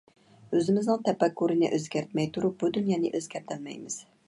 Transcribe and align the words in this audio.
ئۆزىمىزنىڭ 0.59 1.03
تەپەككۇرىنى 1.09 1.69
ئۆزگەرتمەي 1.77 2.31
تۇرۇپ 2.39 2.57
بۇ 2.65 2.73
دۇنيانى 2.79 3.15
ئۆزگەرتەلمەيمىز. 3.21 4.03